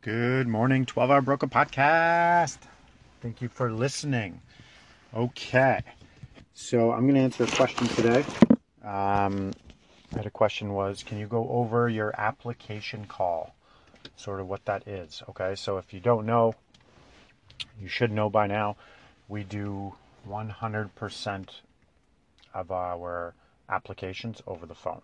[0.00, 2.58] Good morning, 12 Hour Broker Podcast.
[3.20, 4.40] Thank you for listening.
[5.12, 5.80] Okay,
[6.54, 8.24] so I'm going to answer a question today.
[8.84, 9.52] Um,
[10.12, 13.56] I had a question was, can you go over your application call?
[14.14, 15.24] Sort of what that is.
[15.30, 16.54] Okay, so if you don't know,
[17.80, 18.76] you should know by now.
[19.26, 19.96] We do
[20.28, 21.48] 100%
[22.54, 23.34] of our
[23.68, 25.02] applications over the phone.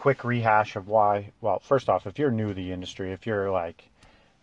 [0.00, 1.30] Quick rehash of why.
[1.42, 3.90] Well, first off, if you're new to the industry, if you're like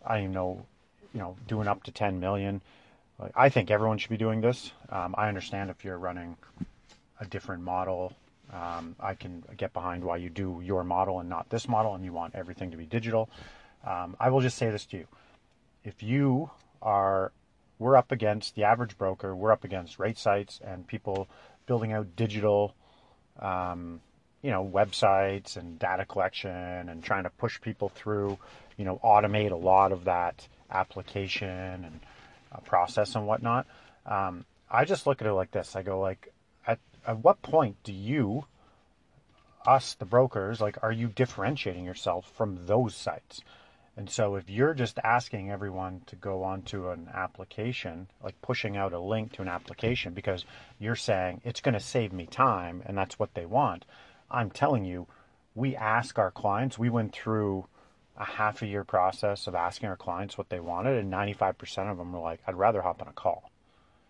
[0.06, 0.66] I know,
[1.14, 2.62] you know, doing up to 10 million.
[3.20, 4.72] Like, I think everyone should be doing this.
[4.90, 6.38] Um, I understand if you're running
[7.20, 8.14] a different model.
[8.54, 12.06] Um, I can get behind why you do your model and not this model, and
[12.06, 13.30] you want everything to be digital.
[13.84, 15.08] Um, I will just say this to you:
[15.84, 17.32] if you are,
[17.80, 19.36] we're up against the average broker.
[19.36, 21.28] We're up against rate sites and people
[21.66, 22.76] building out digital
[23.40, 24.00] um,
[24.48, 28.38] you know websites and data collection and trying to push people through
[28.78, 32.00] you know automate a lot of that application and
[32.54, 33.68] uh, process and whatnot.
[34.06, 35.76] Um, i just look at it like this.
[35.76, 36.34] I go like
[36.66, 38.46] at, at what point do you
[39.66, 43.42] us the brokers like are you differentiating yourself from those sites?
[43.98, 48.94] And so if you're just asking everyone to go onto an application, like pushing out
[48.94, 50.46] a link to an application because
[50.80, 53.84] you're saying it's going to save me time and that's what they want,
[54.30, 55.08] I'm telling you,
[55.56, 57.66] we ask our clients, we went through
[58.18, 61.98] a half a year process of asking our clients what they wanted, and 95% of
[61.98, 63.50] them were like, I'd rather hop on a call.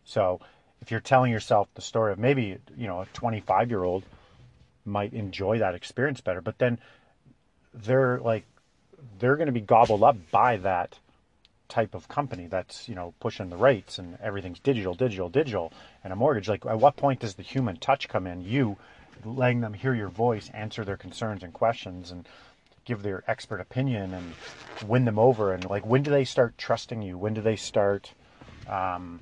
[0.06, 0.40] So
[0.82, 4.04] if you're telling yourself the story of maybe, you know, a 25 year old
[4.86, 6.80] might enjoy that experience better, but then
[7.74, 8.46] they're like,
[9.20, 10.98] they're going to be gobbled up by that
[11.68, 16.14] type of company that's you know pushing the rates and everything's digital digital digital and
[16.14, 18.78] a mortgage like at what point does the human touch come in you
[19.26, 22.28] letting them hear your voice, answer their concerns and questions, and
[22.86, 24.34] give their expert opinion and
[24.88, 25.54] win them over.
[25.54, 27.18] And like, when do they start trusting you?
[27.18, 28.14] When do they start,
[28.70, 29.20] um,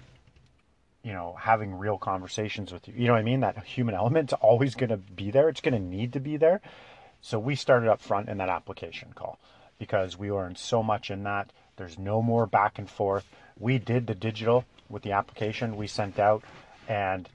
[1.04, 2.94] you know, having real conversations with you?
[2.96, 3.40] You know what I mean?
[3.40, 5.50] That human element's always going to be there.
[5.50, 6.62] It's going to need to be there.
[7.22, 9.40] So we started up front in that application call
[9.80, 11.52] because we learned so much in that.
[11.78, 13.26] There's no more back and forth.
[13.58, 16.44] We did the digital with the application we sent out,
[16.88, 17.28] and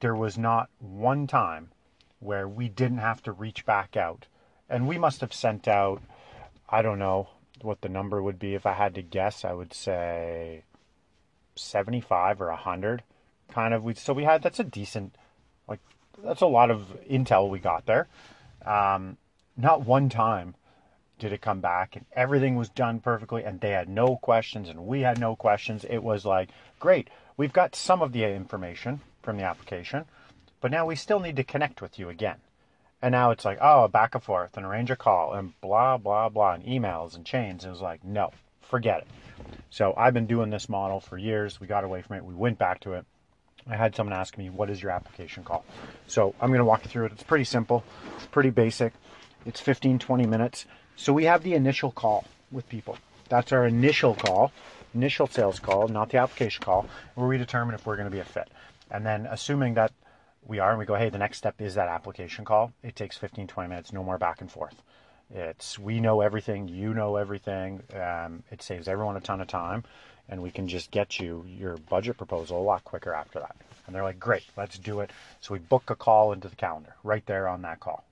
[0.00, 1.70] there was not one time
[2.18, 4.26] where we didn't have to reach back out.
[4.68, 6.02] And we must have sent out,
[6.68, 7.28] I don't know
[7.62, 8.54] what the number would be.
[8.54, 10.64] If I had to guess, I would say
[11.56, 13.02] 75 or 100
[13.50, 13.82] kind of.
[13.82, 15.14] We, so we had, that's a decent,
[15.68, 15.80] like,
[16.22, 18.08] that's a lot of intel we got there.
[18.64, 19.16] Um,
[19.56, 20.54] not one time
[21.18, 24.86] did it come back and everything was done perfectly and they had no questions and
[24.86, 25.84] we had no questions.
[25.88, 30.04] It was like, great, we've got some of the information from the application,
[30.60, 32.36] but now we still need to connect with you again.
[33.02, 36.28] And now it's like, oh, back and forth and arrange a call and blah, blah,
[36.28, 37.64] blah, and emails and chains.
[37.64, 38.30] And it was like, no,
[38.60, 39.06] forget it.
[39.70, 41.60] So I've been doing this model for years.
[41.60, 42.24] We got away from it.
[42.24, 43.06] We went back to it.
[43.66, 45.64] I had someone ask me, what is your application call?
[46.06, 47.12] So I'm going to walk you through it.
[47.12, 47.84] It's pretty simple,
[48.16, 48.92] it's pretty basic.
[49.46, 50.66] It's 15, 20 minutes.
[50.96, 52.98] So we have the initial call with people.
[53.28, 54.52] That's our initial call,
[54.94, 58.20] initial sales call, not the application call, where we determine if we're going to be
[58.20, 58.48] a fit.
[58.90, 59.92] And then assuming that
[60.46, 63.16] we are and we go, hey, the next step is that application call, it takes
[63.16, 64.82] 15, 20 minutes, no more back and forth.
[65.32, 67.82] It's we know everything, you know everything.
[67.94, 69.84] Um, it saves everyone a ton of time,
[70.28, 73.54] and we can just get you your budget proposal a lot quicker after that.
[73.86, 75.10] And they're like, great, let's do it.
[75.40, 78.04] So we book a call into the calendar right there on that call.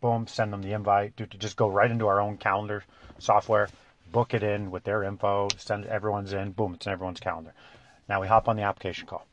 [0.00, 1.16] Boom, send them the invite.
[1.18, 2.82] To just go right into our own calendar
[3.18, 3.68] software,
[4.10, 6.50] book it in with their info, send everyone's in.
[6.50, 7.54] Boom, it's in everyone's calendar.
[8.08, 9.26] Now we hop on the application call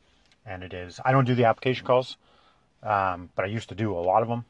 [0.45, 0.99] and it is.
[1.03, 2.17] I don't do the application calls,
[2.83, 4.45] um, but I used to do a lot of them,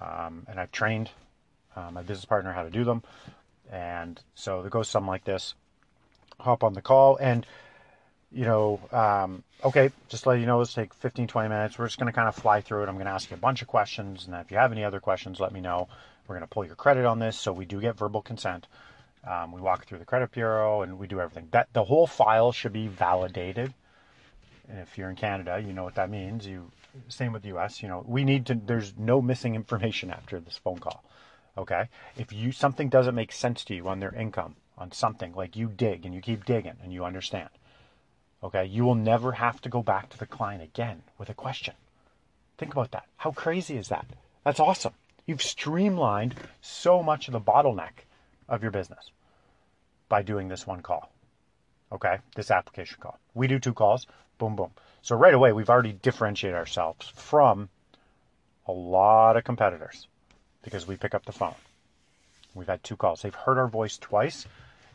[0.00, 1.10] um, and I've trained
[1.74, 3.02] uh, my business partner how to do them,
[3.70, 5.54] and so it goes something like this:
[6.40, 7.46] hop on the call, and
[8.32, 11.78] you know, um, okay, just let you know, let's take 15, 20 minutes.
[11.78, 12.88] We're just going to kind of fly through it.
[12.88, 15.00] I'm going to ask you a bunch of questions, and if you have any other
[15.00, 15.88] questions, let me know.
[16.26, 18.66] We're going to pull your credit on this, so we do get verbal consent.
[19.26, 21.48] Um, we walk through the credit bureau, and we do everything.
[21.52, 23.72] That the whole file should be validated
[24.68, 26.46] if you're in Canada, you know what that means.
[26.46, 26.70] You
[27.08, 30.58] same with the US, you know, we need to there's no missing information after this
[30.58, 31.04] phone call.
[31.58, 31.88] Okay?
[32.16, 35.68] If you something doesn't make sense to you on their income, on something, like you
[35.68, 37.48] dig and you keep digging and you understand,
[38.42, 41.74] okay, you will never have to go back to the client again with a question.
[42.58, 43.06] Think about that.
[43.16, 44.06] How crazy is that?
[44.44, 44.94] That's awesome.
[45.26, 48.04] You've streamlined so much of the bottleneck
[48.48, 49.10] of your business
[50.08, 51.10] by doing this one call.
[51.90, 53.18] Okay, this application call.
[53.34, 54.06] We do two calls,
[54.38, 54.70] boom, boom.
[55.02, 57.68] So right away, we've already differentiated ourselves from
[58.66, 60.08] a lot of competitors
[60.62, 61.54] because we pick up the phone.
[62.54, 63.22] We've had two calls.
[63.22, 64.46] They've heard our voice twice,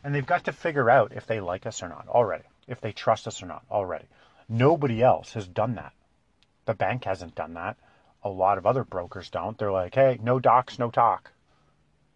[0.04, 2.92] and they've got to figure out if they like us or not already, if they
[2.92, 4.04] trust us or not already.
[4.48, 5.92] Nobody else has done that.
[6.66, 7.76] The bank hasn't done that.
[8.24, 9.56] A lot of other brokers don't.
[9.56, 11.30] They're like, hey, no docs, no talk.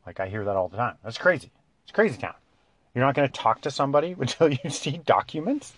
[0.04, 0.96] Like I hear that all the time.
[1.02, 1.50] That's crazy.
[1.84, 2.34] It's crazy town.
[2.94, 5.72] You're not going to talk to somebody until you see documents?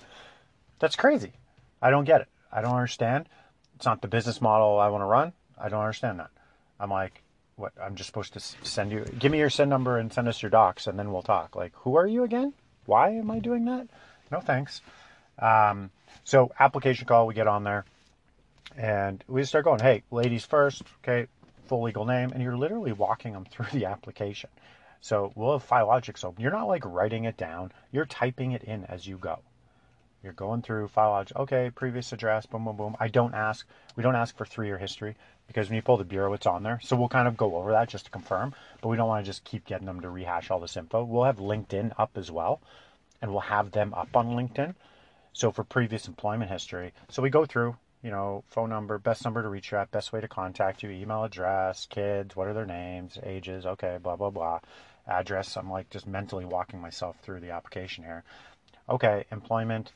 [0.78, 1.32] That's crazy.
[1.80, 2.28] I don't get it.
[2.52, 3.28] I don't understand.
[3.76, 5.32] It's not the business model I want to run.
[5.60, 6.30] I don't understand that.
[6.80, 7.22] I'm like,
[7.56, 7.72] what?
[7.82, 10.50] I'm just supposed to send you, give me your SIN number and send us your
[10.50, 11.56] docs and then we'll talk.
[11.56, 12.52] Like, who are you again?
[12.86, 13.88] Why am I doing that?
[14.30, 14.80] No thanks.
[15.38, 15.90] Um,
[16.24, 17.84] so, application call, we get on there
[18.76, 21.26] and we start going, hey, ladies first, okay,
[21.66, 22.30] full legal name.
[22.32, 24.50] And you're literally walking them through the application.
[25.00, 26.42] So we'll have Filogix open.
[26.42, 29.40] You're not like writing it down, you're typing it in as you go.
[30.22, 31.36] You're going through file Filogix.
[31.36, 32.96] Okay, previous address, boom, boom, boom.
[32.98, 35.14] I don't ask, we don't ask for three year history
[35.46, 36.80] because when you pull the bureau, it's on there.
[36.82, 39.30] So we'll kind of go over that just to confirm, but we don't want to
[39.30, 41.04] just keep getting them to rehash all this info.
[41.04, 42.60] We'll have LinkedIn up as well,
[43.22, 44.74] and we'll have them up on LinkedIn.
[45.32, 49.40] So for previous employment history, so we go through, you know, phone number, best number
[49.42, 52.66] to reach you at, best way to contact you, email address, kids, what are their
[52.66, 54.58] names, ages, okay, blah, blah, blah,
[55.06, 55.56] address.
[55.56, 58.24] I'm like just mentally walking myself through the application here.
[58.88, 59.92] Okay, employment,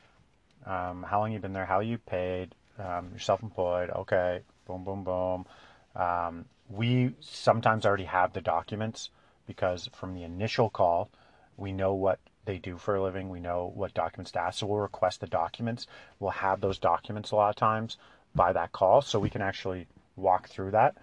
[0.67, 5.05] um, how long you been there, how you paid, um, you're self-employed, okay, boom, boom,
[5.05, 5.47] boom.
[5.95, 9.11] Um, we sometimes already have the documents
[9.47, 11.11] because from the initial call,
[11.57, 13.29] we know what they do for a living.
[13.29, 14.59] We know what documents to ask.
[14.59, 15.87] So we'll request the documents.
[16.19, 17.97] We'll have those documents a lot of times
[18.35, 19.87] by that call so we can actually
[20.17, 20.97] walk through that.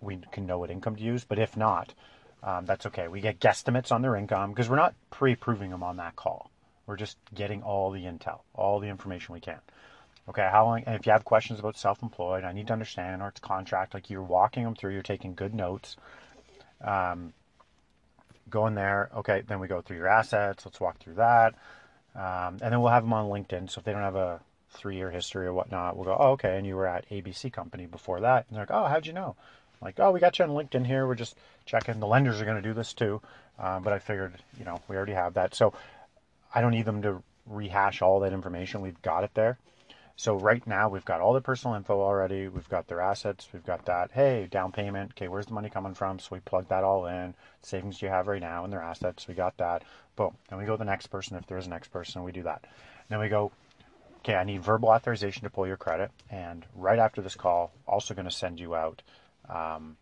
[0.00, 1.24] We can know what income to use.
[1.24, 1.92] But if not,
[2.42, 3.08] um, that's okay.
[3.08, 6.50] We get guesstimates on their income because we're not pre approving them on that call.
[6.88, 9.60] We're just getting all the intel, all the information we can.
[10.26, 10.82] Okay, how long?
[10.86, 14.08] And if you have questions about self-employed, I need to understand, or it's contract, like
[14.08, 15.96] you're walking them through, you're taking good notes.
[16.80, 17.34] Um,
[18.48, 19.10] go in there.
[19.16, 20.64] Okay, then we go through your assets.
[20.64, 21.54] Let's walk through that.
[22.16, 23.70] Um, and then we'll have them on LinkedIn.
[23.70, 24.40] So if they don't have a
[24.70, 26.56] three year history or whatnot, we'll go, oh, okay.
[26.56, 28.46] And you were at ABC Company before that.
[28.48, 29.36] And they're like, oh, how'd you know?
[29.80, 31.06] I'm like, oh, we got you on LinkedIn here.
[31.06, 31.36] We're just
[31.66, 32.00] checking.
[32.00, 33.20] The lenders are going to do this too.
[33.58, 35.54] Um, but I figured, you know, we already have that.
[35.54, 35.74] So
[36.54, 38.80] I don't need them to rehash all that information.
[38.80, 39.58] We've got it there.
[40.16, 42.48] So right now we've got all the personal info already.
[42.48, 43.48] We've got their assets.
[43.52, 44.10] We've got that.
[44.12, 45.12] Hey, down payment.
[45.12, 46.18] Okay, where's the money coming from?
[46.18, 47.34] So we plug that all in.
[47.62, 49.28] Savings you have right now and their assets.
[49.28, 49.84] We got that.
[50.16, 50.34] Boom.
[50.48, 51.36] Then we go to the next person.
[51.36, 52.64] If there is a next person, we do that.
[53.08, 53.52] Then we go.
[54.18, 56.10] Okay, I need verbal authorization to pull your credit.
[56.28, 59.02] And right after this call, also going to send you out
[59.48, 59.96] um,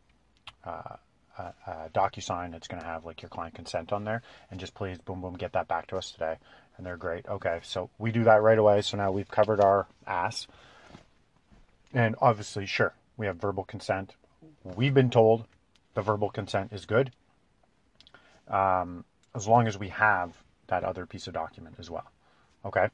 [0.65, 0.97] uh,
[1.39, 2.55] a, DocuSign.
[2.55, 4.23] It's going to have like your client consent on there.
[4.51, 6.37] And just please, boom, boom, get that back to us today
[6.77, 7.27] and they're great.
[7.27, 8.83] Okay, so we do that right away.
[8.83, 10.47] So now we've covered our ass.
[11.95, 14.15] And obviously, sure, we have verbal consent.
[14.65, 15.47] We've been told
[15.95, 17.11] the verbal consent is good
[18.49, 20.33] um, as long as we have
[20.67, 22.11] that other piece of document as well.
[22.65, 22.89] Okay,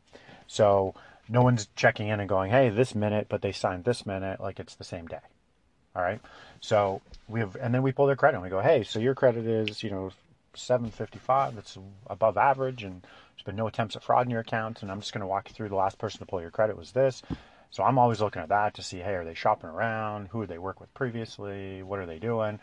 [0.46, 0.94] so
[1.28, 4.60] no one's checking in and going, hey, this minute, but they signed this minute, like
[4.60, 5.20] it's the same day.
[5.94, 6.20] All right,
[6.60, 9.14] so we have, and then we pull their credit and we go, hey, so your
[9.14, 10.10] credit is, you know,
[10.54, 11.76] 755, it's
[12.08, 15.12] above average, and there's been no attempts at fraud in your account, and I'm just
[15.12, 17.22] going to walk you through the last person to pull your credit was this.
[17.70, 20.28] So I'm always looking at that to see, hey, are they shopping around?
[20.28, 21.82] Who did they work with previously?
[21.82, 22.58] What are they doing?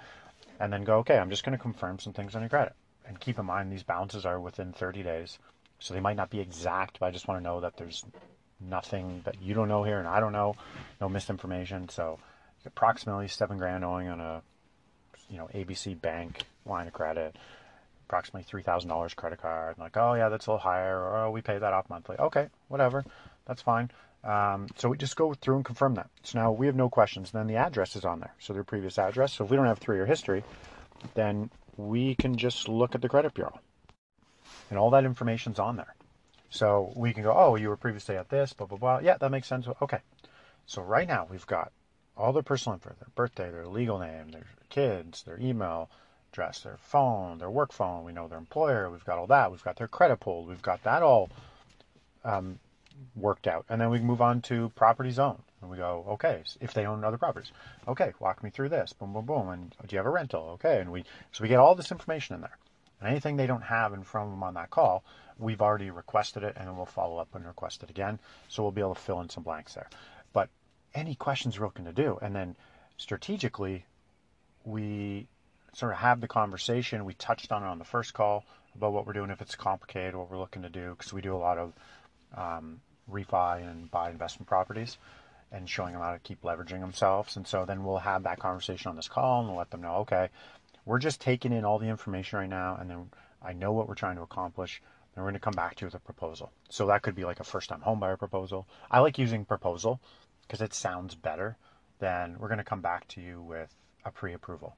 [0.60, 2.74] And then go, okay, I'm just going to confirm some things on your credit.
[3.08, 5.40] And keep in mind, these balances are within 30 days.
[5.80, 8.06] So they might not be exact, but I just want to know that there's
[8.60, 10.56] nothing that you don't know here and I don't know,
[11.02, 11.90] no misinformation.
[11.90, 12.20] So
[12.66, 14.42] approximately seven grand owing on a,
[15.30, 17.36] you know, ABC bank line of credit
[18.10, 19.76] approximately three thousand dollars credit card.
[19.78, 22.18] I'm like, oh yeah, that's a little higher, or oh, we pay that off monthly.
[22.18, 23.06] Okay, whatever,
[23.46, 23.92] that's fine.
[24.24, 26.10] Um, so we just go through and confirm that.
[26.24, 27.32] So now we have no questions.
[27.32, 29.34] Then the address is on there, so their previous address.
[29.34, 30.44] So if we don't have three-year history,
[31.14, 33.60] then we can just look at the credit bureau,
[34.72, 35.96] and all that information's on there.
[36.50, 39.00] So we can go, oh, you were previously at this, blah blah blah.
[39.04, 39.68] Yeah, that makes sense.
[39.84, 40.00] Okay.
[40.66, 41.72] So right now we've got
[42.20, 45.90] all their personal info, their birthday, their legal name, their kids, their email,
[46.32, 48.04] address, their phone, their work phone.
[48.04, 48.90] We know their employer.
[48.90, 49.52] We've got all that.
[49.52, 50.48] We've got their credit pulled.
[50.48, 51.30] We've got that all
[52.24, 52.60] um,
[53.16, 53.66] worked out.
[53.70, 55.42] And then we move on to property zone.
[55.62, 57.52] And we go, okay, if they own other properties,
[57.88, 58.94] okay, walk me through this.
[58.94, 59.50] Boom, boom, boom.
[59.50, 60.50] And do you have a rental?
[60.54, 60.80] Okay.
[60.80, 62.58] And we, so we get all this information in there.
[63.00, 65.04] And anything they don't have in front of them on that call,
[65.38, 68.20] we've already requested it and then we'll follow up and request it again.
[68.50, 69.90] So we'll be able to fill in some blanks there.
[70.34, 70.50] But
[70.94, 72.18] any questions we're looking to do.
[72.22, 72.56] And then
[72.98, 73.86] strategically,
[74.66, 75.28] we
[75.74, 77.06] sort of have the conversation.
[77.06, 80.16] We touched on it on the first call about what we're doing if it's complicated,
[80.16, 81.74] what we're looking to do, because we do a lot of
[82.36, 82.82] um,
[83.12, 84.98] refi and buy investment properties
[85.52, 87.36] and showing them how to keep leveraging themselves.
[87.36, 89.96] And so then we'll have that conversation on this call and we'll let them know,
[89.98, 90.30] okay,
[90.86, 93.10] we're just taking in all the information right now, and then
[93.42, 94.82] I know what we're trying to accomplish.
[95.14, 96.52] Then we're going to come back to you with a proposal.
[96.70, 98.68] So that could be like a first-time homebuyer proposal.
[98.92, 100.00] I like using proposal
[100.50, 101.56] because it sounds better
[102.00, 103.74] then we're going to come back to you with
[104.06, 104.76] a pre-approval.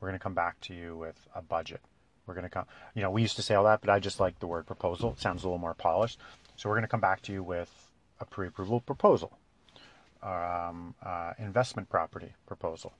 [0.00, 1.80] We're going to come back to you with a budget.
[2.26, 4.20] We're going to come, you know, we used to say all that, but I just
[4.20, 5.12] like the word proposal.
[5.12, 6.20] It sounds a little more polished.
[6.56, 7.70] So we're going to come back to you with
[8.20, 9.32] a pre-approval proposal,
[10.22, 12.92] um, uh, investment property proposal,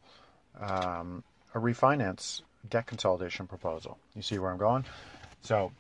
[0.61, 3.99] um, a refinance debt consolidation proposal.
[4.15, 4.85] You see where I'm going?
[5.43, 5.73] So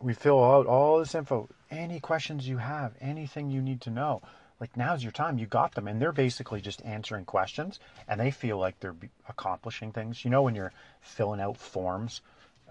[0.00, 1.48] we fill out all this info.
[1.70, 4.22] Any questions you have, anything you need to know,
[4.60, 5.38] like now's your time.
[5.38, 8.96] You got them, and they're basically just answering questions, and they feel like they're
[9.28, 10.24] accomplishing things.
[10.24, 12.20] You know, when you're filling out forms,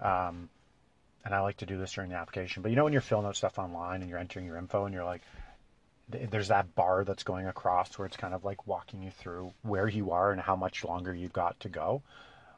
[0.00, 0.48] um,
[1.24, 3.26] and I like to do this during the application, but you know, when you're filling
[3.26, 5.22] out stuff online and you're entering your info, and you're like,
[6.08, 9.88] there's that bar that's going across where it's kind of like walking you through where
[9.88, 12.02] you are and how much longer you've got to go.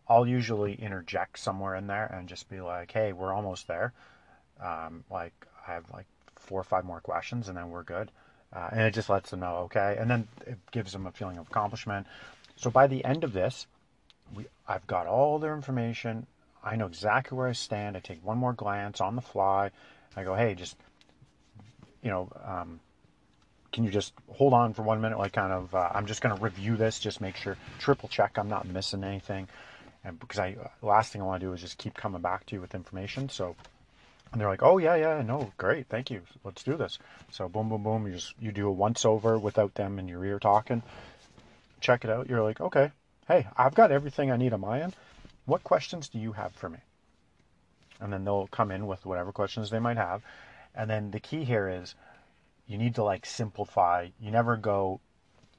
[0.09, 3.93] I'll usually interject somewhere in there and just be like, hey, we're almost there.
[4.61, 5.33] Um, like,
[5.67, 6.07] I have like
[6.37, 8.11] four or five more questions and then we're good.
[8.53, 9.97] Uh, and it just lets them know, okay.
[9.99, 12.07] And then it gives them a feeling of accomplishment.
[12.57, 13.67] So by the end of this,
[14.35, 16.27] we, I've got all their information.
[16.63, 17.97] I know exactly where I stand.
[17.97, 19.71] I take one more glance on the fly.
[20.17, 20.77] I go, hey, just,
[22.03, 22.81] you know, um,
[23.73, 25.19] can you just hold on for one minute?
[25.19, 28.37] Like, kind of, uh, I'm just going to review this, just make sure, triple check
[28.37, 29.49] I'm not missing anything.
[30.05, 32.57] And because I, last thing I want to do is just keep coming back to
[32.57, 33.29] you with information.
[33.29, 33.55] So,
[34.33, 36.23] and they're like, oh, yeah, yeah, no, great, thank you.
[36.45, 36.99] Let's do this.
[37.31, 38.07] So, boom, boom, boom.
[38.07, 40.83] You just, you do a once over without them in your ear talking.
[41.81, 42.29] Check it out.
[42.29, 42.93] You're like, okay,
[43.27, 44.95] hey, I've got everything I need on my end.
[45.47, 46.79] What questions do you have for me?
[48.01, 50.23] And then they'll come in with whatever questions they might have.
[50.75, 51.95] And then the key here is,
[52.69, 54.09] you need to like simplify.
[54.21, 55.01] You never go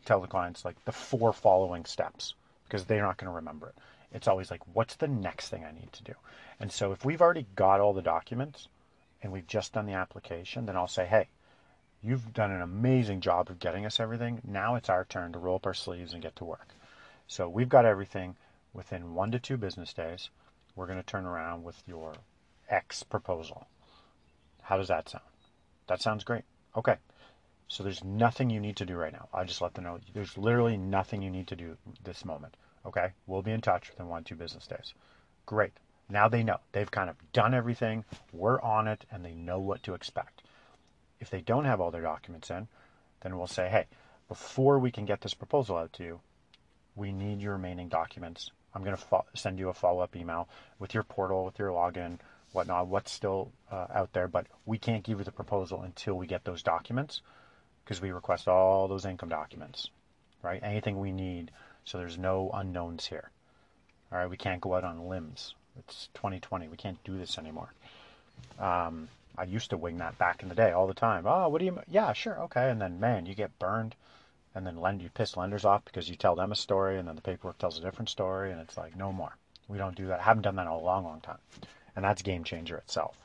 [0.05, 2.33] tell the clients like the four following steps
[2.65, 3.75] because they're not going to remember it.
[4.11, 6.13] It's always like, what's the next thing I need to do?
[6.59, 8.67] And so if we've already got all the documents
[9.21, 11.29] and we've just done the application, then I'll say, hey,
[12.01, 14.41] you've done an amazing job of getting us everything.
[14.43, 16.69] Now it's our turn to roll up our sleeves and get to work.
[17.27, 18.35] So we've got everything
[18.73, 20.29] within one to two business days.
[20.75, 22.13] We're going to turn around with your
[22.69, 23.67] X proposal.
[24.63, 25.23] How does that sound?
[25.87, 26.43] That sounds great.
[26.75, 26.97] Okay.
[27.67, 29.29] So there's nothing you need to do right now.
[29.33, 32.57] I just let them know there's literally nothing you need to do this moment.
[32.85, 33.11] Okay.
[33.27, 34.93] We'll be in touch within one, two business days.
[35.45, 35.73] Great.
[36.09, 36.57] Now they know.
[36.71, 38.03] They've kind of done everything.
[38.33, 40.43] We're on it and they know what to expect.
[41.19, 42.67] If they don't have all their documents in,
[43.21, 43.85] then we'll say, hey,
[44.27, 46.19] before we can get this proposal out to you,
[46.95, 48.51] we need your remaining documents.
[48.73, 50.47] I'm going to fo- send you a follow up email
[50.79, 52.17] with your portal, with your login,
[52.51, 56.27] whatnot, what's still uh, out there, but we can't give you the proposal until we
[56.27, 57.21] get those documents
[57.83, 59.89] because we request all those income documents,
[60.43, 60.61] right?
[60.63, 61.51] Anything we need,
[61.91, 63.29] so there's no unknowns here.
[64.11, 65.55] All right, we can't go out on limbs.
[65.77, 66.67] It's 2020.
[66.67, 67.73] We can't do this anymore.
[68.59, 71.25] Um, I used to wing that back in the day all the time.
[71.25, 71.79] Oh, what do you?
[71.89, 72.69] Yeah, sure, okay.
[72.69, 73.95] And then, man, you get burned,
[74.55, 77.15] and then lend you piss lenders off because you tell them a story, and then
[77.15, 79.35] the paperwork tells a different story, and it's like no more.
[79.67, 80.19] We don't do that.
[80.19, 81.39] I haven't done that in a long, long time
[81.95, 83.17] and that's game changer itself.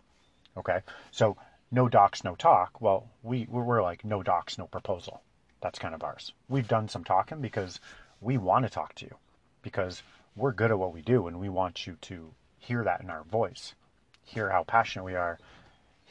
[0.57, 0.81] Okay,
[1.11, 1.37] so
[1.71, 2.81] no docs, no talk.
[2.81, 5.23] Well, we we're like no docs, no proposal.
[5.61, 6.33] That's kind of ours.
[6.49, 7.81] We've done some talking because
[8.27, 9.15] we want to talk to you
[9.63, 10.03] because
[10.35, 13.23] we're good at what we do and we want you to hear that in our
[13.23, 13.77] voice,
[14.25, 15.39] hear how passionate we are,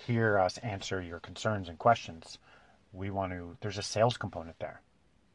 [0.07, 2.37] hear us answer your concerns and questions.
[2.93, 3.57] We want to.
[3.59, 4.79] There's a sales component there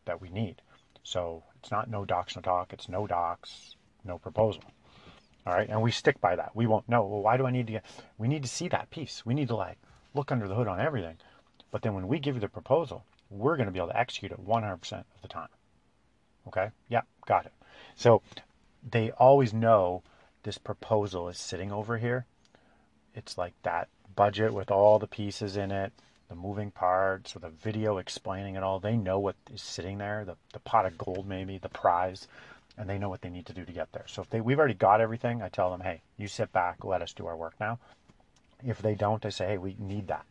[0.07, 0.63] that we need.
[1.03, 2.73] So it's not no docs, no talk.
[2.73, 4.65] It's no docs, no proposal.
[5.47, 5.69] All right.
[5.69, 6.57] And we stick by that.
[6.57, 7.05] We won't know.
[7.05, 7.85] Well, why do I need to get,
[8.17, 9.27] we need to see that piece.
[9.27, 9.77] We need to like
[10.15, 11.19] look under the hood on everything.
[11.71, 14.33] But then when we give you the proposal, we're going to be able to execute
[14.33, 15.49] it 100% of the time.
[16.49, 16.71] Okay.
[16.89, 17.03] Yeah.
[17.27, 17.53] Got it.
[17.97, 18.23] So
[18.89, 20.03] they always know
[20.43, 22.27] this proposal is sitting over here.
[23.15, 25.93] It's like that budget with all the pieces in it,
[26.29, 28.79] the moving parts, or the video explaining it all.
[28.79, 32.27] They know what is sitting there, the, the pot of gold, maybe, the prize
[32.81, 34.07] and they know what they need to do to get there.
[34.07, 37.03] So if they we've already got everything, I tell them, hey, you sit back, let
[37.03, 37.79] us do our work now.
[38.65, 40.25] If they don't, I say, hey, we need that.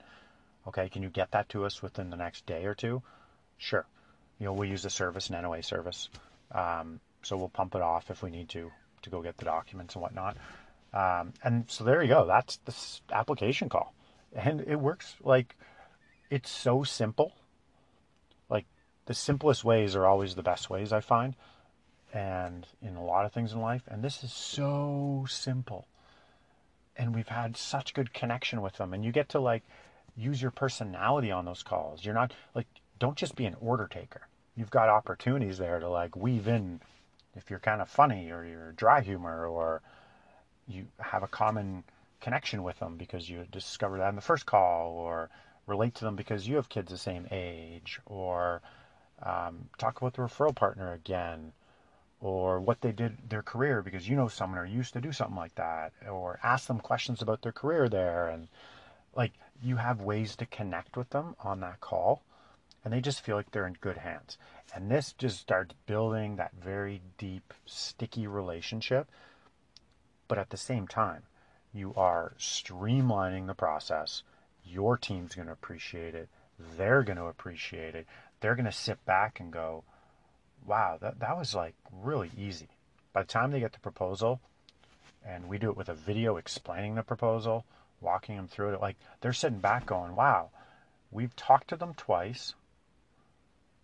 [0.67, 3.03] Okay, can you get that to us within the next day or two?
[3.57, 3.85] Sure.
[4.39, 6.09] You know, we'll use the service, an NOA service.
[6.51, 9.95] Um, so we'll pump it off if we need to to go get the documents
[9.95, 10.35] and whatnot.
[10.93, 12.25] Um, and so there you go.
[12.25, 13.93] That's this application call.
[14.35, 15.55] And it works like
[16.29, 17.33] it's so simple.
[18.49, 18.65] Like
[19.05, 21.35] the simplest ways are always the best ways, I find.
[22.13, 23.83] And in a lot of things in life.
[23.87, 25.87] And this is so simple.
[26.97, 28.93] And we've had such good connection with them.
[28.93, 29.63] And you get to like
[30.15, 32.03] use your personality on those calls.
[32.03, 32.67] You're not like,
[32.99, 34.27] don't just be an order taker.
[34.55, 36.81] You've got opportunities there to like weave in
[37.35, 39.81] if you're kind of funny or you're dry humor or
[40.67, 41.83] you have a common
[42.19, 45.29] connection with them because you discover that in the first call or
[45.65, 48.61] relate to them because you have kids the same age or
[49.23, 51.53] um, talk about the referral partner again
[52.21, 55.37] or what they did their career because you know someone or used to do something
[55.37, 58.47] like that or ask them questions about their career there and
[59.15, 59.31] like
[59.63, 62.21] you have ways to connect with them on that call
[62.83, 64.37] and they just feel like they're in good hands.
[64.73, 69.07] And this just starts building that very deep sticky relationship.
[70.27, 71.23] But at the same time
[71.73, 74.23] you are streamlining the process.
[74.65, 76.29] Your team's going to appreciate it.
[76.77, 78.07] They're going to appreciate it.
[78.39, 79.83] They're going to sit back and go
[80.65, 82.67] wow that, that was like really easy.
[83.13, 84.39] By the time they get the proposal
[85.25, 87.65] and we do it with a video explaining the proposal
[88.01, 90.49] walking them through it like they're sitting back going wow
[91.11, 92.53] we've talked to them twice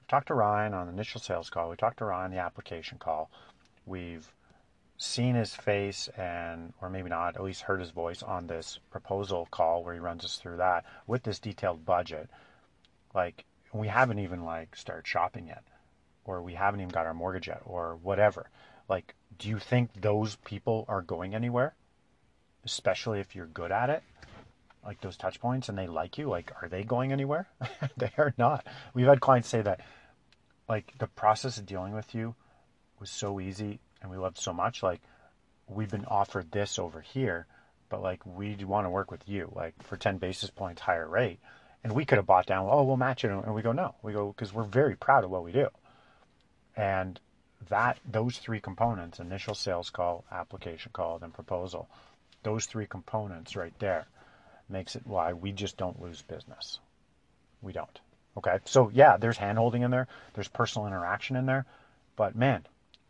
[0.08, 1.70] talked to ryan on the initial sales call.
[1.70, 3.30] We talked to ryan on the application call.
[3.86, 4.32] We've
[4.98, 9.48] seen his face and or maybe not at least heard his voice on this proposal
[9.52, 12.30] call where he runs us through that with this detailed budget.
[13.14, 15.64] Like we haven't even like started shopping yet
[16.24, 18.50] or we haven't even got our mortgage yet or whatever.
[18.88, 21.76] Like do you think those people are going anywhere?
[22.64, 24.02] Especially if you're good at it
[24.86, 27.48] like those touch points and they like you like are they going anywhere?
[27.98, 28.66] They are not.
[28.94, 29.82] We've had clients say that
[30.68, 32.36] like the process of dealing with you
[33.00, 35.02] was so easy and we loved so much like
[35.68, 37.48] we've been offered this over here
[37.90, 41.40] but like we want to work with you like for 10 basis points higher rate.
[41.84, 43.96] And we could have bought down oh we'll match it and we go no.
[44.02, 45.70] We go because we're very proud of what we do.
[46.76, 47.20] And
[47.70, 51.90] that those three components initial sales call application call then proposal
[52.44, 54.06] those three components right there
[54.70, 56.80] makes it why we just don't lose business
[57.62, 58.00] we don't
[58.38, 61.66] okay so yeah there's hand holding in there there's personal interaction in there
[62.16, 62.66] but man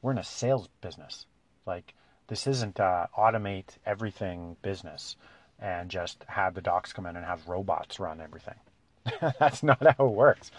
[0.05, 1.25] we're in a sales business.
[1.65, 1.95] Like
[2.27, 5.15] this isn't uh, automate everything business
[5.59, 8.53] and just have the docs come in and have robots run everything.
[9.39, 10.51] That's not how it works.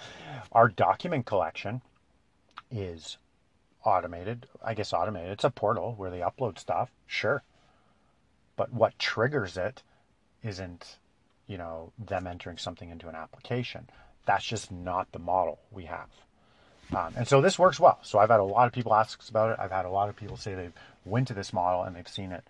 [0.50, 1.80] Our document collection
[2.72, 3.18] is
[3.84, 4.46] automated.
[4.64, 5.30] I guess automated.
[5.30, 7.44] It's a portal where they upload stuff, sure.
[8.56, 9.84] But what triggers it
[10.46, 10.96] isn't,
[11.46, 13.88] you know, them entering something into an application.
[14.24, 16.08] That's just not the model we have.
[16.94, 17.98] Um, and so this works well.
[18.02, 19.58] So I've had a lot of people ask us about it.
[19.60, 20.72] I've had a lot of people say they've
[21.04, 22.44] went to this model and they've seen it.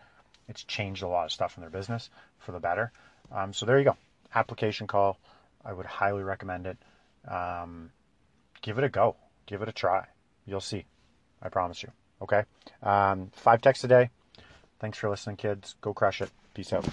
[0.49, 2.93] It's changed a lot of stuff in their business for the better.
[3.33, 3.97] Um, so there you go.
[4.35, 5.19] Application call.
[5.65, 6.77] I would highly recommend it.
[7.27, 7.91] Um,
[8.63, 9.17] give it a go.
[9.47, 10.07] Give it a try.
[10.47, 10.85] You'll see.
[11.43, 11.91] I promise you.
[12.23, 12.45] Okay.
[12.83, 14.11] Um, five texts a day.
[14.79, 15.75] Thanks for listening, kids.
[15.81, 16.31] Go crush it.
[16.55, 16.87] Peace out.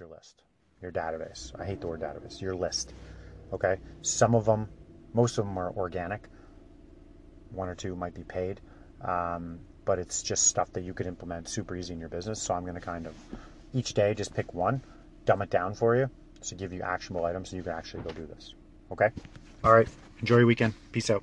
[0.00, 0.42] Your list,
[0.82, 1.52] your database.
[1.58, 2.92] I hate the word database, your list.
[3.52, 3.78] Okay?
[4.02, 4.68] Some of them,
[5.14, 6.28] most of them are organic.
[7.50, 8.60] One or two might be paid.
[9.00, 12.42] Um, but it's just stuff that you could implement super easy in your business.
[12.42, 13.14] So I'm going to kind of
[13.72, 14.82] each day just pick one,
[15.24, 16.10] dumb it down for you
[16.42, 18.54] to give you actionable items so you can actually go do this.
[18.92, 19.08] Okay?
[19.64, 19.88] All right.
[20.20, 20.74] Enjoy your weekend.
[20.92, 21.22] Peace out.